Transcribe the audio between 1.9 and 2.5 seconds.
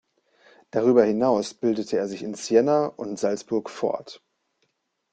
er sich in